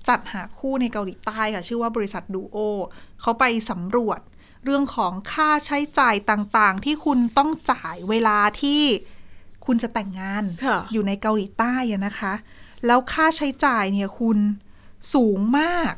[0.08, 2.58] จัดหาคู่ในเกาหลีใต้ค่ะ ชื่อว่าบริษัทดูโอ
[3.22, 4.20] เขาไปสำรวจ
[4.64, 8.82] เรื่องของค่าใช้จ่ายต่างๆ ที่คุณต้องจ่ายเวลาที่
[9.66, 12.34] คุณจะแต่งงานค่ะอยู่ในเกาหลีใต้อะนะคะ
[12.86, 14.38] แล้วค่าใช้จ่ายเนี่ยคุณ
[15.14, 15.94] สูงมาก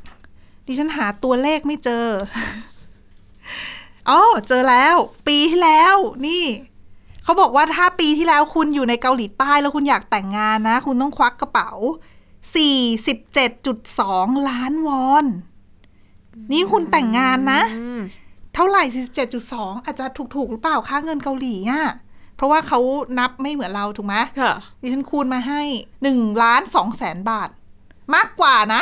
[0.65, 2.05] ดิฉันหาตัวเลขไม่เจอ
[4.09, 4.95] อ๋อ เจอแล้ว
[5.27, 5.95] ปีที่แล้ว
[6.27, 6.45] นี่
[7.23, 11.71] เขาบอกว่าถ้าปีที่แล้วคุณอยู่ในเกาหลีใต้แล้วคุณอยากแต่งงานนะ คุณต้องควักกระเป๋า
[13.31, 15.25] 47.2 ล้านวอน
[16.51, 18.01] นี่คุณแต่งงานนะอืม
[18.53, 18.83] เท่าไหร่
[19.35, 21.83] 47.2 อาจจะถูกๆหรือเปล่าค่าเงินเกาหลีอะ
[22.39, 22.79] เพราะว่าเขา
[23.19, 25.61] นับไม่เหมือนเราถูกไหมค่ะดิฉันคูณมาให้
[26.03, 27.49] หนึ่งล้านสองแสนบาท
[28.15, 28.81] มากกว่านะ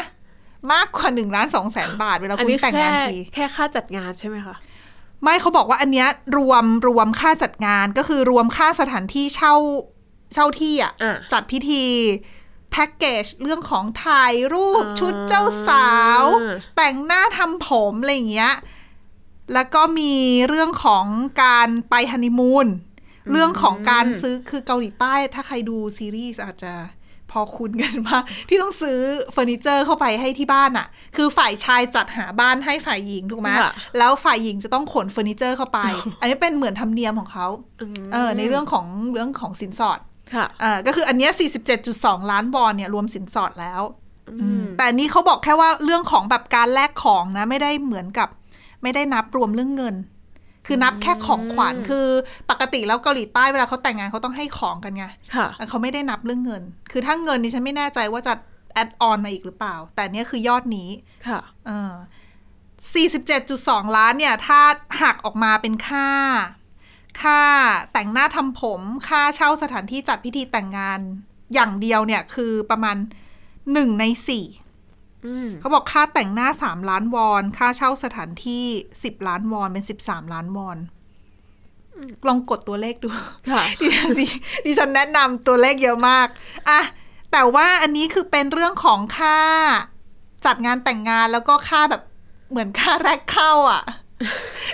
[0.73, 4.55] มากกว่าหนึ่งล้านสองแสนบาทเวลาอันคุณนี้แต่งแค่งานทีแค่ค่าจัดงานใช่ไหมคะ
[5.23, 9.53] ไม่เขาบอกว่าอันเนี้ยรวมรวมค่าจัดงานก็คือรวมค่าสถานที่เช่า
[10.33, 11.83] เช่าที่อะอะจัดพิธี
[12.71, 15.89] แพ็กเกจเรื่องของถ่ายรูปอ่าชุดเจ้าสา
[16.21, 16.23] ว
[16.77, 18.53] แต่งหน้าทำผม อะไรอย่างเงี้ย
[19.53, 20.13] แล้วก็มี
[20.47, 21.05] เรื่องของ
[21.43, 22.67] การไปฮันนีมูน
[23.31, 26.73] เรื่องของการซื้อคือเกาหลีใต้ ถ้าใครดูซีรีส์อาจจะ
[27.31, 28.99] พอคุ้นกันมากที่ต้องซื้อ
[29.31, 35.79] เฟอร์นิเจอร์เข้าไปให้ที่บ้านอะ่ะ คือฝ่ายชายจัดหาบ้านให้ฝ่ายหญิงถูกไหมค่ะแล้วฝ่ายหญิงจะต้องขนเฟอร์นิเจอร์เข้าไป
[36.19, 37.47] อันนี้เป็นเหมือนธรรมเนียมของเขา
[38.13, 39.99] เออในเรื่องของเรื่องของสินสอด
[40.33, 41.31] ค่ะอ่าก็คืออันเนี้ย
[41.81, 43.81] 47.2 ล้านวอนเนี่ยรวมสินสอดแล้ว
[44.77, 48.29] แต่อันนี้เขาบอกแค่ว่าเรื่องของแบบการแลกของนะ ไม่ได้เหมือนกับ
[48.83, 49.95] ไม่ได้นับรวมเรื่องเงิน
[50.67, 52.07] คือนับแค่ของขวัญคือ
[52.49, 58.33] ปกติแล้วเกาหลีใต้เวลาเขาแต่งงานเขาต้องให้ของกันไงค่ะเขาไม่ได้นับเรื่องเงิน คือถ้าเงินนี่ฉันไม่แน่ใจว่าจะ
[58.73, 60.89] แอดออนมาอีกหรือเปล่า แต่เนี้ยคือยอดนี้
[61.27, 61.93] ค่ะเออ
[63.15, 64.59] 47.2 ล้านเนี่ย ถ้า
[65.01, 66.09] หักออกมาเป็นค่า
[67.21, 67.41] ค่า
[67.93, 70.99] แต่งหน้าทำผม ค่าเช่าสถานที่จัดพิธีแต่งงาน
[71.53, 72.97] อย่างเดียวเนี่ย คือประมาณ
[73.73, 74.66] หนึ่งในสี่อืม
[75.59, 78.65] เขาบอกค่าแต่งหน้า3ล้านวอน ค่าเช่าสถานที่
[78.97, 80.77] 10ล้านวอน เป็น13ล้านวอน
[82.27, 83.07] ลองกดตัวเลขดู
[83.51, 83.87] ค่ะดิ
[84.19, 84.27] ดิ
[84.65, 86.27] ดิฉันแนะนำตัวเลขเยอะมาก
[86.69, 86.81] อะ
[87.31, 89.37] แต่ว่าอันนี้คือเป็นเรื่องของค่า
[90.45, 92.01] จัดงานแต่งงานแล้วก็ค่าแบบ
[92.49, 93.83] เหมือนค่าแรกเข้าอะ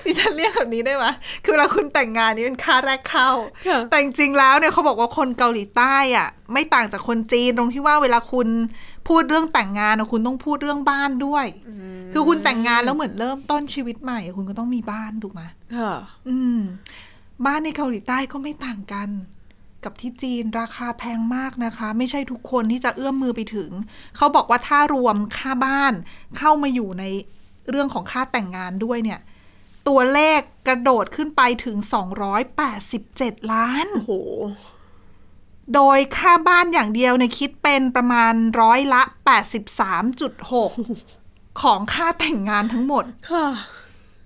[0.06, 1.06] ดิฉันเรียกแบบนี้ได้ไหม
[1.44, 3.30] คือเวลาคุณแต่งงานนี่เป็นค่าแรกเข้า
[3.68, 8.48] ค่ะแต่จริงๆแล้วเนี่ยเขาบอกว่าคนเกาหลีใต้อะ ไม่ต่างจากคนจีนตรงที่ว่าเวลาคุณ
[9.08, 11.46] พูดเรื่องแต่งงานอะคุณต้องพูดเรื่องบ้านด้วย
[12.14, 15.42] คือคุณแต่งงานแล้วเหมือนเริ่มต้นชีวิตใหม่ คุณก็ต้องมีบ้านถูกไหม
[15.78, 15.94] ค่ะ
[16.28, 16.60] อืม
[17.46, 19.10] บ้านในเกาหลีใต้ก็ไม่ต่างกัน
[19.84, 23.70] กับที่จีนราคาแพงมากนะคะ ไม่ใช่ทุกคนที่จะเอื้อมมือไปถึง
[24.18, 25.94] เขาบอกว่าถ้ารวมค่าบ้าน
[26.38, 27.04] เข้ามาอยู่ใน
[27.70, 29.20] เรื่องของค่าแต่งงานด้วยเนี่ย
[29.88, 31.78] ตัวเลขกระโดดขึ้นไปถึง
[32.66, 34.14] 287 ล้าน โอ้โห
[35.76, 39.02] โดยค่าบ้านอย่างเดียวเนี่ยคิดเป็นประมาณร้อยละ
[40.72, 43.48] 83.6 ของค่าแต่งงานทั้งหมด ค่ะ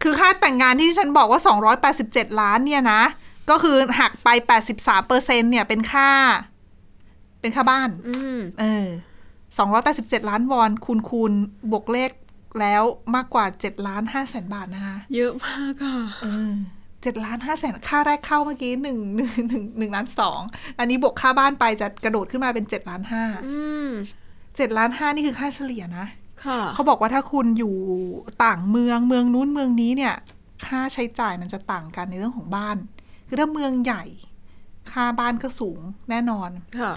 [0.04, 1.42] คือค่าแต่งงานที่ฉันบอกว่า
[1.90, 3.02] 287 ล้านเนี่ยนะ
[3.50, 4.30] ก็คือหักไป
[4.64, 6.10] 83เปอร์เซ็นเนี่ยเป็นค่า
[7.42, 8.88] เป็นค่าบ้านอืมเออ
[9.58, 11.32] 287 ล้านวอนคูณคูณ
[11.72, 12.12] บวกเลข
[12.60, 12.84] แล้ว
[13.16, 16.54] มากกว่า 7 ล้าน5แสนบาทนะคะ เยอะมากค่ะ เออ
[17.02, 20.40] เจ็ดล้านห้าแสนค่าแรกเข้าเมื่อกี้หนึ่งหนึ่งหนึ่งหนึ่งล้านสอง
[20.80, 23.90] อันนี้บวกค่าบ้านไปจะกระโดดขึ้นมาเป็นเจ็ดล้านห้าอืม
[24.58, 26.06] เจ็ดล้านห้านี่คือค่าเฉลี่ยนะ
[26.46, 27.76] ค่ะเขาบอกว่าถ้าคุณอยู่
[28.44, 30.14] ต่างเมืองเมืองนู้นเมืองนี้เนี่ย
[30.66, 32.78] ค่าใช้จ่ายมันจะต่างกันในเรื่องของบ้าน
[33.28, 34.04] คือถ้าเมืองใหญ่
[34.92, 35.80] ค่าบ้านก็สูง
[36.10, 36.94] แน่นอนค่ะ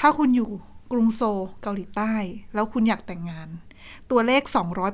[0.00, 0.50] ถ้าคุณอยู่
[0.92, 2.12] กรุงโซลเกาหลีใต้
[2.54, 3.48] แล้วคุณอยากแต่งงาน
[4.10, 4.42] ตัวเลข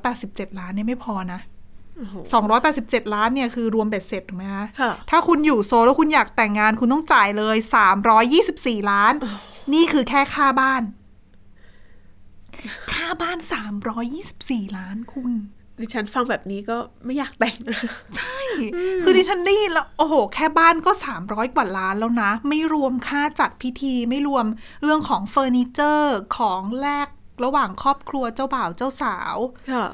[0.04, 1.55] 287 ล้านเนี่ยไม่พอนะโอ้โห
[2.04, 7.56] 287 ล้านเนี่ยคือรวมเบ็ดเสร็จถูกไหมคะค่ะถ้าคุณอยู่โซลแล้วคุณอยากแต่งงานคุณต้องจ่ายเลย
[8.22, 9.14] 324 ล้าน
[9.74, 10.82] นี่คือแค่ค่าบ้าน
[12.92, 13.38] ค่าบ้าน
[14.06, 15.32] 324 ล้านคุณ
[15.80, 17.56] ดิฉันฟังแบบนี้ก็ไม่อยากแต่ง
[18.16, 18.38] ใช่
[19.02, 24.46] คือดิฉันได้ยินแล้ว โอ้โห แค่บ้านก็ 300 กว่าล้านแล้วนะ ไม่รวมค่าจัดพิธี ไม่รวม
[24.84, 27.08] เรื่องของเฟอร์นิเจอร์ของแลก
[27.44, 29.36] ระหว่างครอบครัวเจ้าบ่าวเจ้าสาว
[29.72, 29.86] ค่ะ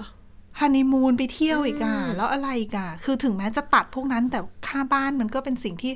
[0.59, 5.93] ฮันนีมูนไปเที่ยวอีกอะแล้วอะไรอีกอะคือถึงแม้จะตัดพวกนั้นแต่ค่าบ้านมันก็เป็นสิ่งที่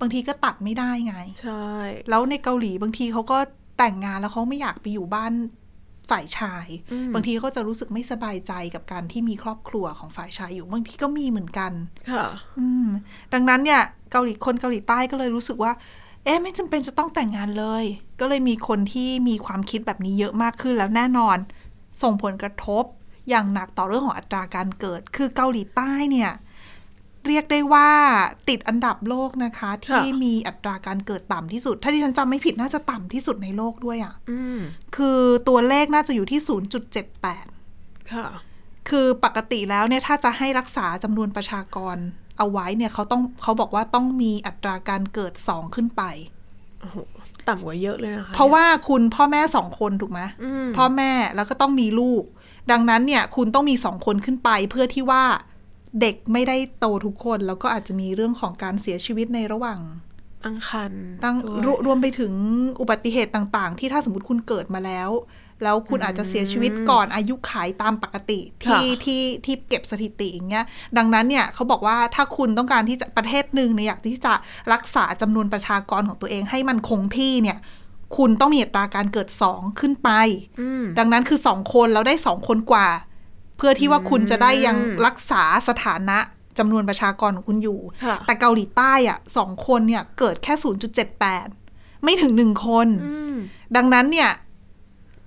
[0.00, 1.66] บางทีก็ตัดไม่ได้ไง ใช่
[2.10, 3.38] แล้วในเกาหลีบางทีเขาก็
[3.78, 5.32] แต่งงานแล้วเขาไม่อยากไปอยู่บ้าน
[6.10, 6.66] ฝ่ายชาย
[7.14, 11.72] บางทีเขาจะรู้สึกไม่สบายใจกับการที่มีครอบครัวของฝ่ายชายอยู่บางทีก็มีเหมือนกัน
[12.10, 12.26] ค่ะ
[12.58, 12.88] อืม
[13.32, 15.72] ดังนั้นเนี่ยเกาหลีคนเกาหลีใต้ก็เลยรู้สึกว่า
[16.24, 17.84] เอ๊ะไม่จำเป็นจะต้องแต่งงานเลย
[18.20, 21.36] ก็เลยมีคนที่มีความคิดแบบนี้เยอะมากขึ้นแล้วแน่นอน
[22.02, 22.84] ส่งผลกระทบ
[23.30, 26.30] อย่างหนักต่อเรื่องของอัตราการเกิด คือเกาหลีใต้เนี่ย
[27.26, 27.88] เรียกได้ว่า
[28.48, 34.58] ติดอันดับโลกนะคะ ที่มีอัตราการเกิดต่ำที่สุด ถ้าที่ฉันจำไม่ผิดน่าจะต่ำที่สุดในโลกด้วยอะ่ะอืม
[34.96, 36.40] คือตัวเลขน่าจะอยู่ที่
[37.24, 38.26] 0.78 ค่ะ
[38.88, 41.96] คือปกติแล้วเนี่ยถ้าจะให้รักษาจำนวนประชากร
[42.38, 46.02] เอาไว้เนี่ยเขาต้องเขาบอกว่าต้องมีอัตราการเกิดสองขึ้นไป
[46.80, 46.96] โอ้โห
[47.48, 52.24] ต่ำกว่าเยอะเลยนะคะ เพราะว่าคุณพ่อแม่สองคนถูกไหมอืมพ่อแม่แล้วก็ต้องมีลูก
[52.70, 55.24] ดังนั้นเนี่ยคุณต้องมีสองคนขึ้นไปเพื่อที่ว่า
[56.00, 59.80] เด็กไม่ได้โตทุกคน แล้วก็อาจจะมีเรื่องของการเสียชีวิตในระหว่าง
[60.44, 60.92] ตั้งคัน
[61.24, 62.32] ตั้งด้วยรวรวมไปถึง
[62.80, 65.10] อุบัติเหตุต่าง ๆ ที่ถ้าสมมติคุณเกิดมาแล้ว
[65.62, 70.64] แล้วคุณอาจจะเสียชีวิตก่อนอายุขายตามปกติที่ที่ที่เก็บสถิติอย่างเงี้ย
[70.96, 74.34] ดังนั้นเนี่ยเขาบอกว่าถ้าคุณต้องการที่จะประเทศหนึ่งเนี่ยอยากที่จะ
[74.72, 77.58] รักษาจำนวนประชากรของตัวเองให้มันคงที่เนี่ย
[78.16, 80.10] คุณต้องมีอัตราการเกิดสองขึ้นไป
[80.60, 82.88] อืมดังนั้นคือสองคนแล้วได้สองคนกว่า
[83.56, 86.18] เพื่อที่ว่าคุณจะได้ยังอืมรักษาสถานะ
[86.58, 90.54] จำนวนประชากรของคุณอยู่ค่ะแต่เกาหลีใต้อะสองคนเนี่ยเกิดแค่
[91.28, 93.36] 0.78 ไม่ถึงหนึ่งคนอืม
[93.76, 94.30] ดังนั้นเนี่ย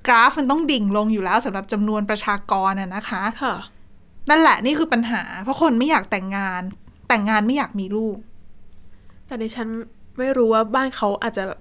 [0.07, 3.55] กราฟมันต้องดิ่งลงอยู่แล้วสำหรับจำนวนประชากรน่ะนะคะค่ะ
[4.29, 6.61] นั่นแหละนี่คือปัญหา เพราะคนไม่อยากแต่งงาน
[7.09, 8.17] แต่งงานไม่อยากมีลูก
[9.27, 9.67] แต่ดิฉัน
[10.17, 11.59] ไม่รู้ว่าบ้านเขาอาจจะแบบ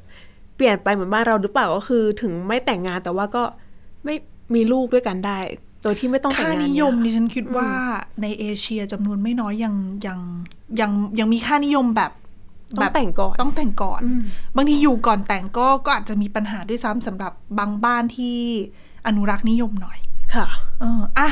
[0.59, 3.43] เปลี่ยนไปเหมือนบ้านเราหรือเปล่าก็คือ ถึงไม่แต่งงานแต่ว่าก็
[4.05, 4.15] ไม่
[4.55, 5.39] มีลูกด้วยกันได้
[5.83, 7.69] โดยที่ไม่ต้องแต่งานค่างนิยมเดิฉันคิดว่า
[8.23, 9.75] ในเอเชียจำนวนไม่น้อยยัง
[10.07, 10.19] ยัง
[10.81, 12.13] ยังยังมีค่านิยมแบบ
[12.77, 14.23] ต้แบองบแต่งก่อนต้องแต่งก่อนอืม
[14.57, 18.39] บางทีอยู่ก่อนแต่งก็ก็อาจจะมีปัญหาด้วยซ้ำสำหรับบางบ้านที่
[19.07, 19.99] อนุรักษ์นิยมหน่อย
[20.35, 20.47] ค่ะ
[20.81, 21.29] เอออะ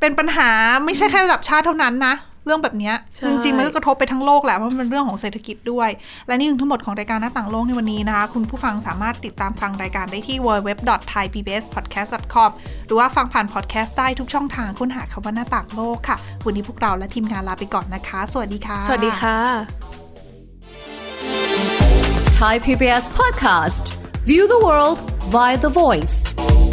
[0.00, 0.50] เป็นปัญหา
[0.84, 5.88] ไม่ใช่แค่ระดับชาติเท่านั้นนะ เรื่องแบบเนี้ยใช่คือจริงๆมันก็กระทบไปทั้งโลกแหละเพราะมันเป็นเรื่องของเศรษฐกิจด้วย
[6.26, 12.50] และนี่คือทั้งหมดของรายการหน้าต่างโลกในวันนี้นะคะ คุณผู้ฟังสามารถติดตามฟังรายการได้ที่ www.thaipbspodcast.com
[12.86, 19.36] หรือว่าฟังผ่านพอดแคสต์ได้ทุกช่องทางค้นหาคำว่าหน้าต่างโลกค่ะ วันนี้พวกเราและทีมงานลาไปก่อนนะคะ สวัสดีค่ะ สวัสดีค่ะ
[22.40, 23.92] Thai PBS podcast.
[24.24, 24.98] View the world
[25.34, 26.69] via the voice.